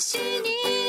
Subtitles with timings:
[0.00, 0.79] 私に